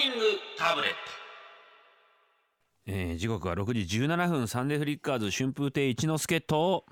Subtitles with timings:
[0.00, 0.24] ニング
[0.56, 0.96] タブレット。
[2.86, 6.86] えー、時刻は6時17分サンデーフリッカーズ春風亭一之輔と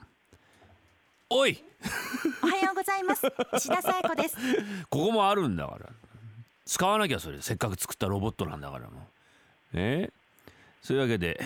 [1.31, 1.65] おい！
[2.43, 3.23] おはようございます。
[3.57, 4.37] 石田紗友子です。
[4.91, 5.89] ここもあるんだから。
[6.67, 7.41] 使わなきゃそれ。
[7.41, 9.03] せっかく作ったロボットなんだからもう。
[9.73, 10.53] えー、
[10.83, 11.41] そういうわけで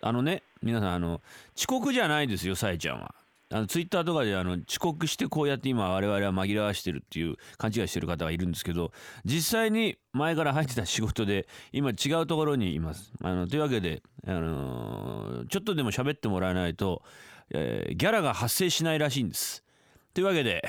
[0.00, 1.20] あのね皆さんあの
[1.56, 3.14] 遅刻じゃないですよさえちゃんは
[3.50, 8.92] あのツイッターとかであの遅刻してこうやって今我々は紛らわしてるっていう勘違いしてる方がいるんですけど
[9.24, 13.10] 実際に前から入ってた仕事で今違うところにいます。
[13.22, 17.02] あのというわけで、あのー、ちょっとでも喋ってもらわないと、
[17.50, 19.64] えー、ギャラが発生しないらしいんです。
[20.12, 20.62] というわけで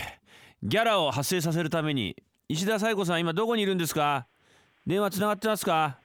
[0.63, 2.15] ギャラを発生させるために
[2.47, 4.25] 石田紗友子さん今どこにいるんですか？
[4.87, 5.99] 電話つながってますか？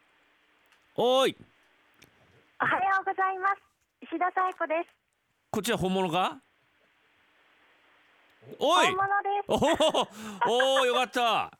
[0.97, 1.37] おい！
[2.61, 3.63] おはようございます。
[4.03, 4.95] 石田紗友子です。
[5.51, 6.41] こっちは本物か？
[8.59, 8.87] おい。
[9.49, 9.55] お
[10.51, 11.51] おおよかった。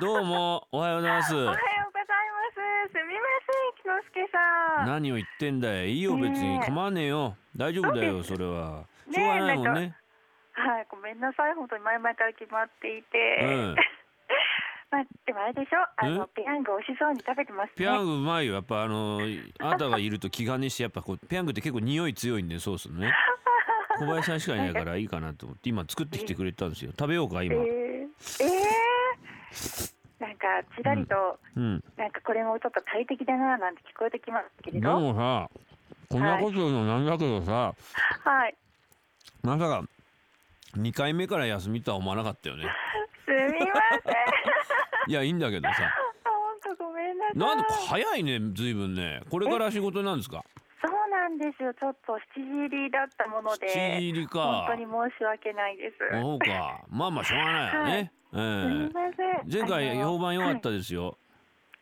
[0.00, 0.66] どうも。
[0.72, 1.34] おはようございます。
[1.34, 2.92] おはようございます。
[2.92, 4.86] すみません木之助さん。
[4.86, 5.86] 何を言ってんだよ。
[5.86, 6.60] いいよ別に。
[6.60, 7.36] 構わねえよ。
[7.56, 8.84] 大丈夫だよそれは。
[9.12, 9.96] しょうがないもんね。
[10.52, 11.54] はいごめんなさい。
[11.54, 13.76] 本当に前々から決まっていて、うん。
[14.90, 15.84] まあ、でもあれでしょ。
[15.96, 18.54] あのペヤング美味しそうに食べてます、ね、ペヤングうまいよ。
[18.54, 19.20] やっぱあの
[19.60, 23.12] あなたがいると気兼ねしてやっぱこうペヤングって結構匂い強いんでソースね
[23.98, 24.84] 小林さんしかいないか。
[24.84, 26.92] らいいかなと思って今作ってきてくれたんですよ。
[26.98, 27.54] 食べようか今。
[27.56, 30.46] えー、えー、なんか
[30.76, 34.88] ちらりと、うん、なんかこれもちょっと快適だななんて聞こえてきますけれど。
[34.88, 35.50] でもさ
[36.10, 37.74] こんなこと言うのなんだけどさ
[38.24, 38.54] はい。
[39.42, 39.82] まさか
[40.76, 42.64] 2回目から休みとは思わなかったよね。
[43.26, 43.74] すみま
[44.04, 45.10] せん。
[45.10, 45.74] いやいいんだけどさ。
[46.64, 47.38] 本当ごめんなさい。
[47.38, 49.22] なんで早いねずいぶんね。
[49.30, 50.44] これから仕事なんですか？
[51.38, 51.72] んですよ。
[51.74, 53.68] ちょっと七時入りだったもので。
[53.68, 54.66] 七時入りか。
[54.66, 55.96] 本当に申し訳ないです。
[56.10, 56.82] そうか。
[56.90, 57.90] まあまあしょうがないよね。
[57.90, 59.66] はい、えー、すみません。
[59.66, 61.16] 前回評判良かったですよ。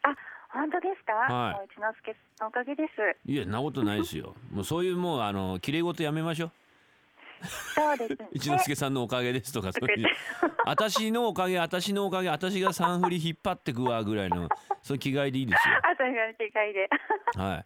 [0.03, 0.17] はい、あ、
[0.53, 1.13] 本当ですか？
[1.13, 1.67] はい。
[1.67, 3.31] 一之輔のおかげです。
[3.31, 4.35] いや、なことないですよ。
[4.53, 6.53] もうそういうもうあの綺麗事やめましょう。
[7.42, 10.07] そうです、ね、 一之輔さんのおかげですとかそういう
[10.64, 14.48] 私のおかげ私のおかげ私が三振り引っ張ってくわぐらいの
[14.83, 15.75] そういう気概でいいですよ。
[15.85, 16.89] あ、そういう気概で。
[17.36, 17.64] はい。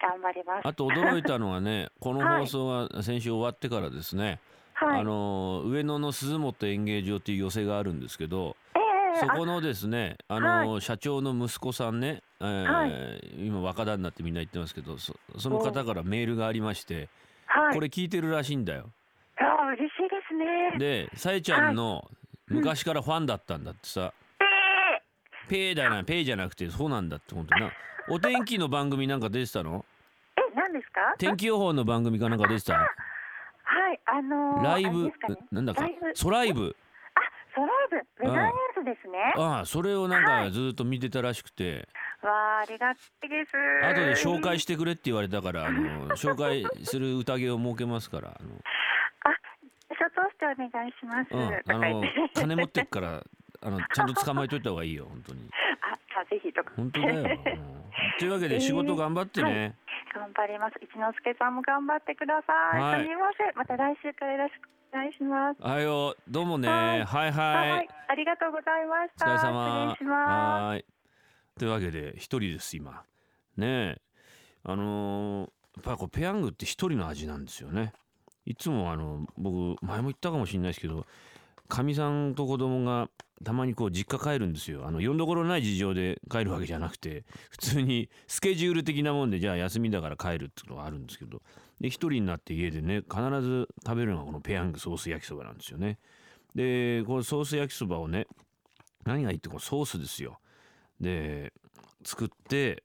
[0.00, 0.68] 頑張ります。
[0.68, 4.40] あと驚いたのはね、 この放送が先週終わってからですね、
[4.74, 17.08] はい、あの上野の鈴本演芸場っていう寄席があるんですけど、えー、そこのですね、あの、はい、社長の息子さんね、えーはい、今若旦那ってみんな言ってますけど、そその方からメールがありまして、
[17.72, 18.90] これ聞いてるらしいんだよ。
[19.38, 20.78] あ嬉しいですね。
[20.78, 22.10] で、さえちゃんの
[22.48, 24.12] 昔からファンだったんだってさ。
[25.48, 27.70] ペーだな、ペーじゃなくて、そうなんだって本当な。
[28.08, 29.84] お天気の番組なんか出てたの？
[30.36, 31.14] え、何ですか？
[31.18, 32.74] 天気予報の番組かなんか出てた？
[32.74, 32.84] は
[33.92, 35.12] い、あのー、ライブ、ね、
[35.50, 35.84] なんだか、
[36.14, 36.76] ソライブ。
[37.14, 37.20] あ、
[37.54, 38.52] ソライブ、ウェザーニュー
[38.82, 39.32] スですね。
[39.36, 41.88] ああ、それをなんかずっと見てたらしくて。
[42.22, 43.52] わあ、ありがたいです。
[43.84, 48.28] 後で紹介してくれって言われたから、あの、紹介する宴を設けますから。
[48.28, 48.50] あの
[49.24, 49.30] あ、
[49.90, 51.28] 所長してお願いします。
[51.32, 52.02] うん、あの、
[52.34, 53.24] 金持ってっから、
[53.62, 55.50] あの、ちゃんと捕まえといた方がいいよ、本当に。
[56.26, 56.72] あ、ぜひとか。
[56.76, 57.38] 本当だよ。
[58.18, 59.74] というわけで仕事頑張ってね、はい、
[60.14, 60.74] 頑張ります。
[60.82, 63.56] 一之輔さんも頑張ってください、はい、すみません。
[63.56, 65.62] また来週からよろしくお願いします。
[65.62, 66.16] はいよ。
[66.28, 67.88] どうもね、はい、はいはい。
[68.08, 69.26] ありがとうございました。
[69.26, 69.90] お疲れ様。
[69.92, 70.62] 失礼します。
[70.64, 70.84] はい。
[71.58, 73.02] というわけで一人です今。
[73.56, 73.96] ね
[74.64, 77.92] あのー、やっぱりこうペヤングって一人の味なんですよね。
[78.44, 81.04] いつもあの僕前も言ったかもしれないですけど
[81.68, 83.08] かみさんと子供が
[83.44, 84.86] たまにこう実家帰るんですよ。
[84.86, 91.42] あの読んどころない事情で帰るわけじゃなくて 普通にスケジュール的なもんでじゃあ休みだから帰るっていうのがあるんですけど
[91.80, 95.98] で一人になって家でね必ず食べるのがこのペヤングソース焼きそばなんですよね。
[96.54, 98.26] でこのソース焼きそばをね
[99.04, 100.40] 何がいいってこうソースですよ。
[101.00, 101.52] で
[102.04, 102.82] 作って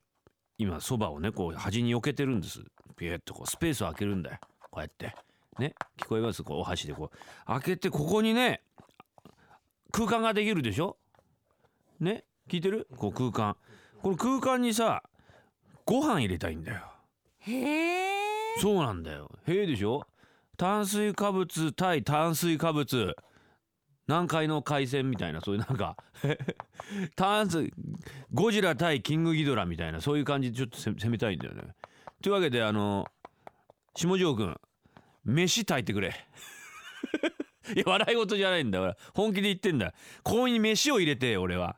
[0.58, 2.62] 今そばをねこう端に避けてるんです。
[2.96, 4.38] ピュッとこうスペースを空けるんだよ。
[4.70, 5.14] こうやって。
[5.58, 5.74] ね。
[5.96, 6.42] 聞こえます？
[6.42, 7.46] こうお箸でこう。
[7.46, 8.62] 開けてここにね
[9.92, 10.96] 空間ができるでしょ？
[12.00, 12.24] ね？
[12.48, 12.88] 聞いてる？
[12.96, 13.56] こう空間。
[14.02, 15.02] この空間にさ
[15.84, 16.80] ご飯入れたいんだよ。
[17.40, 18.58] へえ。
[18.60, 19.30] そうなんだよ。
[19.46, 20.06] へえでしょ？
[20.56, 23.14] 炭水化物対炭水化物。
[24.08, 25.96] 南海の海鮮みたいなそういうなんか。
[27.14, 27.72] 炭水
[28.32, 31.62] ゴジラ対キングギドラみたいなそういう感じでちょっと攻めたいんだよね。
[32.22, 33.06] というわけであの
[33.94, 34.60] 下條くん
[35.24, 36.14] 飯炊いてくれ
[37.74, 39.92] いや笑い事じゃないんだ俺本気で言ってんだ。
[40.22, 41.76] ここに飯を入れて俺は。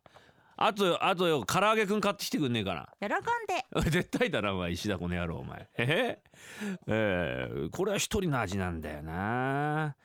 [0.56, 3.08] あとあとよ唐揚げくん買ってきてくんねえかな。
[3.08, 3.90] 喜んで。
[3.90, 5.68] 絶対だなお前石田この野郎お前。
[5.76, 6.18] え？
[6.86, 9.96] えー、これは一人の味なんだよな。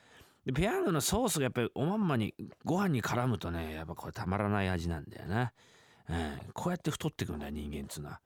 [0.46, 2.34] でペヤングのソースがやっぱりおまんまに
[2.66, 5.54] ご飯に絡むとねやっぱこれたまらない味なんだよな。
[6.10, 8.20] うん、こうやって太ってくんだよ人間っつうのは。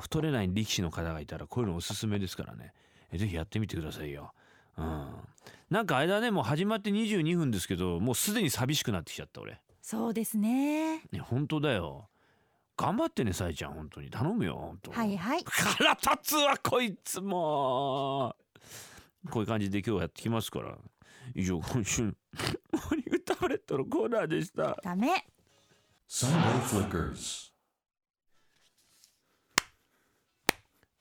[0.00, 2.72] 太れない力士の方がいたらこういうのおすすめですからね。
[3.12, 4.32] ぜひやってみてくださいよ
[4.78, 5.10] うん、
[5.70, 9.60] なんかあれだねもう始まって22分ですけどもうすでに寂しくなってきちゃった俺。
[9.82, 10.98] そうですね。
[11.10, 12.08] ね本当だよ。
[12.76, 14.90] 頑張ってねさえちゃん本当に頼むよ本当。
[14.92, 15.44] はいはい。
[15.46, 18.36] 腹立つわこいつも。
[19.30, 20.76] こういう感じで今日やってきますから。
[21.34, 24.78] 以上今週モーニングタブレットのコーナーでした。
[24.82, 25.26] ダメ。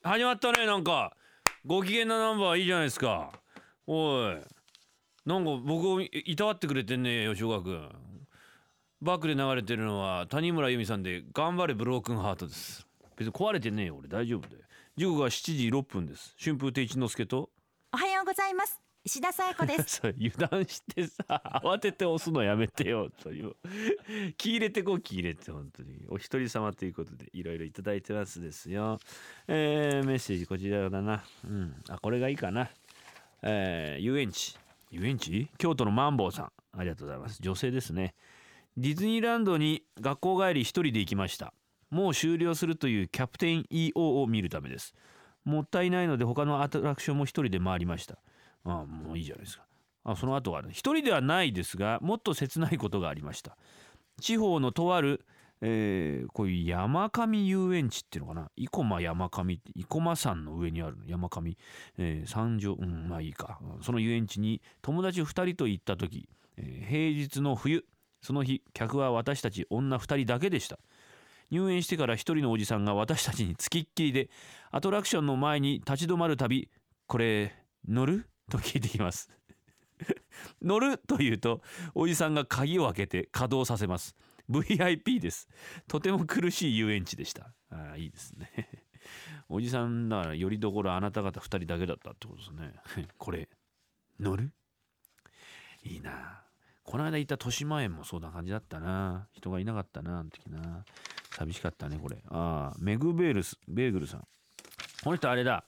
[0.03, 1.15] 始まったねなんか。
[1.65, 3.31] ご機嫌なナンバーいいじゃないですか
[3.87, 4.37] おい。
[5.25, 7.89] なんか僕をいたわってくれてんね吉岡君。
[9.01, 12.85] バックで流れてるのは谷村由美さんで「頑張れブロークンハート」です。
[13.15, 14.07] 別に壊れてねえよ俺。
[14.07, 14.57] 大丈夫で
[14.95, 16.35] 時刻は7時6分です。
[16.39, 17.49] 春風亭一之輔と。
[17.93, 18.81] おはようございます。
[19.03, 20.01] 石田紗友子です。
[20.19, 21.23] 油断してさ
[21.63, 23.55] 慌てて押すのやめてよという。
[24.37, 26.05] 気入れてこう気入れて本当に。
[26.09, 28.99] お一人様ということでいろいろいただいてますですよ。
[29.47, 31.23] えー、メッセージこちらだな。
[31.45, 31.75] うん。
[31.87, 32.69] あこれがいいかな
[33.43, 34.57] えー、遊園地。
[34.91, 35.49] 遊園地？
[35.57, 36.51] 京都のマンボウさん。
[36.77, 37.41] ありがとうございます。
[37.41, 38.13] 女性ですね。
[38.77, 41.53] ディズニーランドに学校帰り一人で行きました。
[41.89, 44.93] もう終了するというキャプテン EO を見るためです。
[45.45, 48.19] もったいないので他のアトラクションも一人で回りました。
[48.65, 49.65] ああもういいじゃないですか。
[50.03, 53.57] あその後は、ね、人ではないですがもっと切ないことがありました。
[54.19, 55.25] 地方のとある
[55.61, 58.51] えー、こういう山上遊園地っていうのかな？
[58.57, 61.57] 生駒山上って生駒山の上にある山上、
[61.97, 63.59] えー、三条うんまあいいか。
[63.81, 67.85] その遊園地に友達2人と行った時、えー、平日の冬
[68.21, 70.79] その日客は私たち女2人だけでした。
[71.49, 74.29] 入園してから1人のおじさんが私たちにつきっきりで
[74.69, 76.69] アトラクションの前に立ち止まるたび
[77.07, 77.55] 「これ
[77.87, 79.29] 乗る?」と聞いてきます。
[80.61, 80.97] 乗る？
[80.97, 81.61] というと
[81.95, 84.15] おじさんが鍵を開けて稼働させます。
[84.49, 85.47] VIP です。
[85.87, 87.53] とても苦しい遊園地でした。
[87.69, 88.49] ああいいですね。
[89.49, 92.73] おじさんだからよりどころあなた方2人だけだったってことですね。
[93.17, 93.49] これ
[94.19, 94.51] 乗る？
[95.83, 96.43] いいな。
[96.83, 99.27] この間行った豊島園もそんな感じだったな。
[99.33, 100.85] 人がいなかったなあの時な。
[101.31, 102.23] 寂しかったねこれ。
[102.29, 104.27] ああメグベールスベーグルさん。
[105.03, 105.65] この人あれだ。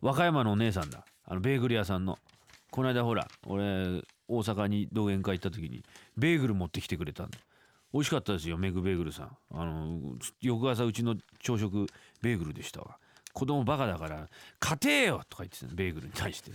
[0.00, 1.04] 和歌山のお姉さんだ。
[1.24, 2.18] あのベーグル屋さんの。
[2.70, 5.84] この間ほら俺大阪に同源会行った時に
[6.16, 7.38] ベーグル持ってきてくれたんだ。
[7.92, 9.36] 美味しかったですよメグベーグルさん。
[9.52, 11.86] あの翌朝うちの朝食
[12.22, 12.98] ベーグルでしたわ。
[13.32, 14.28] 子供バカだから
[14.58, 16.50] 「家庭よ!」とか言ってたベーグルに対して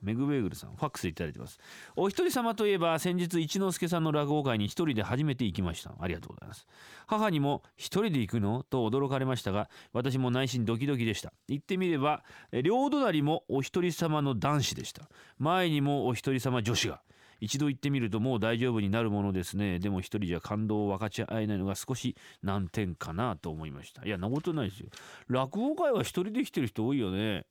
[0.00, 1.58] メグベーグルさんファックスいただいてます。
[1.96, 6.66] お一人様といえば先日一之輔さんの落語会に一人で初めて行きましたありがとうございます。
[7.08, 8.62] 母にも一人で行くの？
[8.62, 11.32] と驚かれましたが私も内心ドキドキでした。
[11.48, 12.22] 行ってみれば
[12.62, 15.08] 両隣もお一人様の男子でした。
[15.38, 17.02] 前にもお一人様女子が。
[17.40, 24.88] 一度行ってみるともう大丈夫になるものですねでも一人じゃ感動を分かち合えないのが少し難点かなと思いましたいやなことないですよ
[25.28, 27.46] 落語会は一人で来てる人多いよね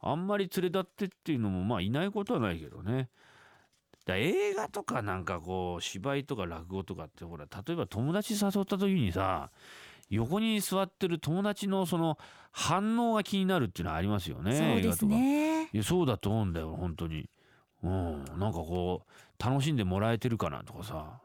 [0.00, 3.08] あんまり連れ立ってっていうのもまあいないことはないけどね
[4.04, 9.50] だ映画とかなんかこう芝居とか落語とかってほら例えば友達誘った時にさ
[10.08, 12.16] 横に座ってる友達のその
[12.52, 14.56] 反応が気になるっていうのはありますよね。
[14.56, 15.68] そうですね。
[15.72, 17.28] いやそうだと思うんだよ本当に。
[17.82, 21.20] うん、なんかこう楽しんでもらえてるかなとかさ。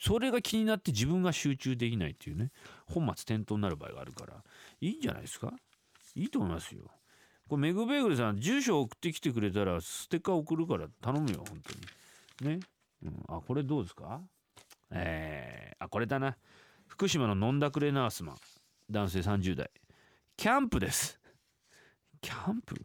[0.00, 2.52] それが気になって自分が集中できないっていうね。
[2.86, 4.34] 本末転倒になる場合があるから。
[4.80, 5.52] いいんじゃないですか？
[6.14, 6.82] いいと思いますよ。
[7.48, 11.60] これメグベーグルさん住所送ってきてくれたらステッカー送るから頼むよ本
[12.38, 12.58] 当に。
[12.58, 12.60] ね、
[13.02, 14.20] うん、あこれどうですか？
[14.92, 16.36] えー、あこれだな。
[16.86, 18.36] 福島の飲んだくれナースマン。
[18.90, 19.70] 男性30代。
[20.36, 21.18] キャンプです。
[22.20, 22.76] キャンプ？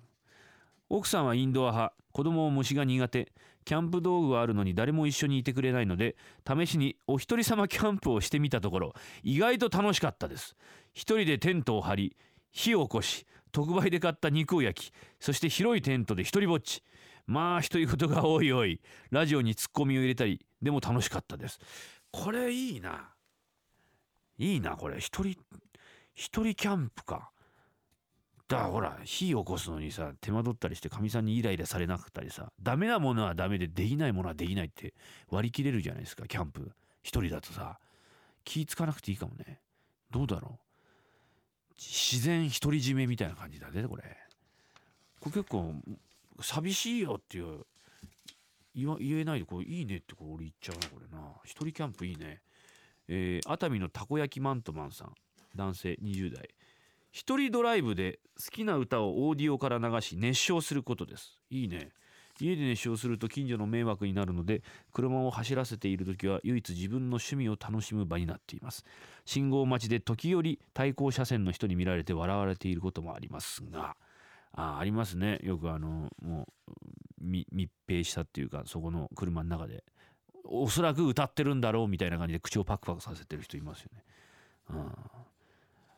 [0.96, 1.96] 奥さんはインドア派。
[2.12, 3.32] 子供も虫が苦手。
[3.66, 6.16] キャンプ道具はあるのに誰も一緒にいてくれないので
[6.48, 10.56] 試しにお一人様キャンプをしてみたところ意外と楽しかったです。
[10.94, 12.18] 一人でテントを張り
[12.52, 16.84] 火を起こし特売で買った肉を焼きそして広いテントで一人ぼっち。
[17.26, 18.80] まあ独り言が多い多い。
[19.10, 21.58] ラジオにツッコミを入れたりでも楽しかったです。
[22.12, 23.10] これいいな。
[24.38, 25.00] いいなこれ。
[25.00, 25.42] 一人
[26.14, 27.33] 一人キャンプか。
[28.54, 34.94] だからほら火起こすのにさ手間取ったりしてかみさんにイライラされなかったりさダメなものはダメでできないものはできないって
[35.32, 36.72] 割り切れるじゃないですかキャンプ。
[37.02, 37.80] 一人だとさ。
[38.46, 39.60] 気つかなくていいかもね。
[40.12, 41.74] どうだろう。
[41.78, 44.04] 自然独り占めみたいな感じだねこれ。
[45.20, 45.74] これ結構
[46.42, 47.66] 寂しいよっていう
[48.76, 51.24] 言言えないでこれいいねってこれ俺言っちゃうなこれな。
[51.44, 52.42] 一人キャンプいいね。
[53.08, 55.14] えー、熱海のたこ焼きマントマンさん。
[55.56, 56.50] 男性20代。
[57.14, 61.40] 一人ドライブで好きな歌をオーディオから流し熱唱することです。
[61.52, 61.92] いいね。
[62.40, 68.84] 家で熱唱すると近所の迷惑になるので車を走らせている時は唯一自分の趣味を楽しむ場になっています。
[69.26, 73.96] 信号待ちで時折対向車線の人に見られて笑われていることもありますが
[74.52, 75.40] あありますね。
[75.44, 79.84] よくあのもう密閉したっていうかそこの車の中で
[80.46, 84.04] おそらく歌ってるんだろうみたいな感じで口をパクパクさせてる人いますよね。
[84.72, 84.92] うん、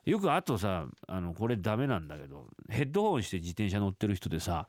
[0.05, 4.67] よくあとさあのこれダメなんだけどヘッドホンして自転車乗ってる人でさ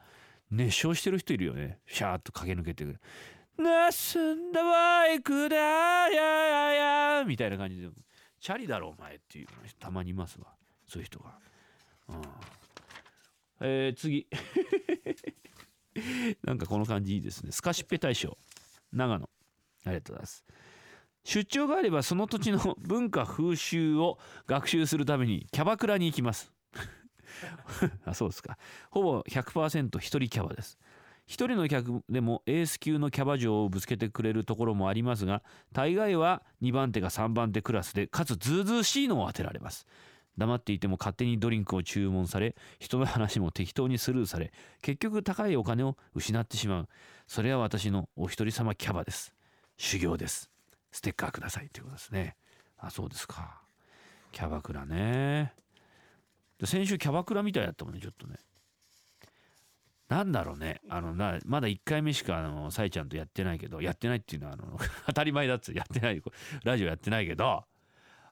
[0.51, 1.81] 熱唱してる人いるよね。
[1.87, 3.01] シャーッと駆け抜けてくる
[3.59, 7.89] 「盗んだバイクだややや」みたいな感じで
[8.41, 10.55] 「チャリだろお前」っていうたまにいますわ。
[10.87, 11.39] そういう人が。
[12.09, 12.23] うん。
[13.61, 14.27] えー、次。
[16.45, 17.53] なんかこの感じいいですね。
[17.53, 18.39] スカシッペ大賞
[18.93, 19.29] 長野。
[19.85, 20.45] ありがとうございます。
[21.27, 24.17] 出張があればその土地の 文化風習を
[24.47, 26.53] 学習するためにキャバクラに行きます。
[28.07, 28.57] あそうですか。
[28.91, 30.79] ほぼ100%一人キャバです。
[31.27, 35.43] 一人の客でもエース級のキャバ嬢をぶつけてくれるところもありますが
[35.73, 39.85] 大概は2番手か3番手クラスでかつずうずうしいのを当てられます。
[40.39, 46.89] 黙っていても勝手にドリンクを注文され人の話も適当にスルーされ結局高いお金を失ってしまう。
[47.27, 49.35] それは私のお一人様キャバです。
[49.77, 50.56] 修行です。
[50.97, 52.37] ステッカーくださいということですね。
[52.79, 53.61] あそうですか。
[54.33, 55.53] キャバクラね。
[56.65, 58.37] 先週キャバクラみたいだったもんねちょっとね。
[60.09, 60.81] なんだろうね。
[60.89, 66.23] あのなまだ1回目しかあのさえちゃんとやってないけどやってないっていうのはあの 当たり前だっつやってない
[66.65, 67.67] ラジオやってないけど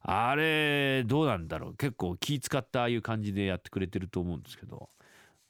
[0.01, 1.77] あれどうなんだろう。
[1.77, 4.89] 結構気使ったああいう感じでやってくれてると思うんですけど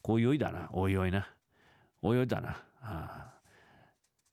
[0.03, 0.69] こういうおいだな。
[0.73, 1.29] おいおいな。
[2.03, 2.61] おいおいだな。
[2.81, 3.35] あ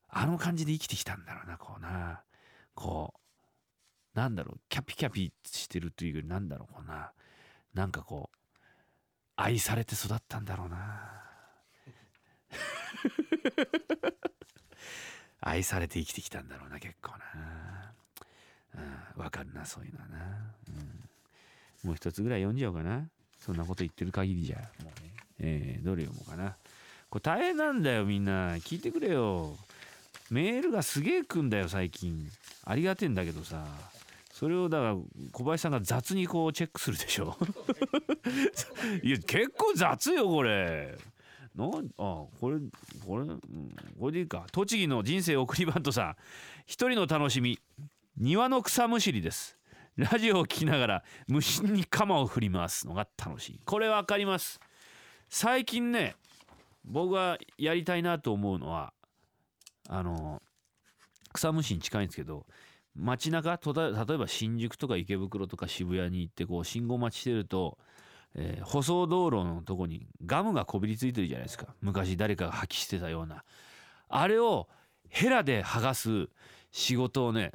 [0.09, 2.23] あの感じで生きてきたんだろうなこうな。
[2.73, 7.11] こうなんだろうキャピキャピしてるというよりなんだろうこうな。
[7.73, 8.37] なんかこう
[9.35, 11.21] 愛されて育ったんだろうな。
[15.39, 17.25] 愛されて生きてきたんだろうな結構な。
[19.15, 21.09] わ、うん、かるなそういうのはな、うん、
[21.83, 23.09] もう一つぐらい読んじゃおうかな。
[23.39, 24.57] そんなこと言ってる限りじゃ。
[24.83, 26.55] もうね、えー、どれ読もうかな。
[27.09, 28.57] これ大変なんだよみんな。
[28.57, 29.57] 聞いてくれよ
[30.31, 32.25] メールがすげえ来んだよ最近。
[32.63, 33.65] ありがてんだけどさ。
[34.31, 34.95] それをだから
[35.33, 37.37] 小林さんが雑にこうチェックするでしょ。
[39.03, 40.97] いや結構雑よこれ。
[41.53, 42.59] なんあこれ
[43.05, 43.39] これ、うん、
[43.99, 44.45] これでいいか。
[44.53, 46.15] 栃木の人生送りバントさん。
[46.65, 47.59] 一人の楽しみ。
[48.15, 49.57] 庭の草むしりです。
[49.97, 53.59] ラジオを聞きながら虫に鎌を振り回すのが楽しい。
[53.65, 54.61] これ分かります。
[55.27, 56.15] 最近ね
[56.85, 58.93] 僕がやりたいなと思うのは
[59.93, 60.41] あの
[61.33, 62.45] 草むしに近いんですけど
[62.95, 67.77] 街中例えば新宿とか池袋とか渋谷に行ってこう信号待ちしてると、
[68.33, 71.67] えー、舗装道路のとこにガムがこびりついてるじゃないですか。
[71.81, 73.43] 昔誰かが破棄してたような。
[74.07, 74.69] あれを
[75.09, 76.29] ヘラで剥がす
[76.71, 77.51] 仕事をね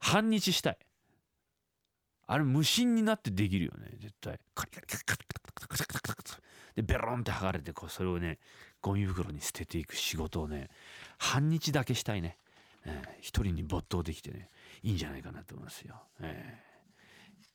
[0.00, 0.78] 半日したい。
[2.26, 4.38] あれ無心になってできるよね絶対。
[6.76, 8.38] でベロンって剥がれてこうそれをね
[8.80, 10.68] ゴミ袋に捨てていく仕事をね
[11.18, 12.38] 半日だけしたいね、
[12.84, 14.50] えー、一人に没頭できてね
[14.82, 16.58] いいんじゃないかなと思いますよ、え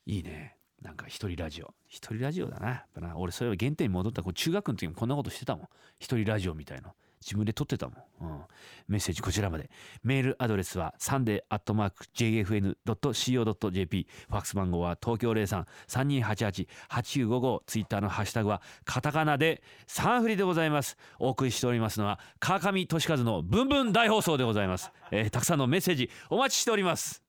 [0.07, 0.57] ー、いいね。
[0.81, 1.73] なんか一人ラジオ。
[1.87, 2.67] 一人ラジオだな。
[2.67, 4.21] やっぱな俺それは原点に戻った。
[4.21, 5.69] こう中学の時もこんなことしてたもん。
[5.97, 8.41] 一人ラジオみたいな自分で撮ってたもん、うん、
[8.87, 9.69] メッセージこちらまで。
[10.03, 19.61] メールアドレスはサンデーアットマーク JFN.CO.JP ファックス番号は東京0332888955ツイッターのハッシュタグはカタカナで。
[19.87, 20.97] サンフリでございます。
[21.19, 27.23] お送りしておりますのは川上俊和のブンブン大放送でございます、えー、たくさんのメッセージお待ちしております。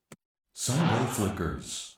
[0.54, 1.93] Sunday Flickers